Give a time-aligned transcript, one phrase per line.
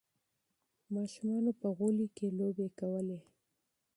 [0.93, 3.19] ماشومانو په انګړ کې لوبې کولې.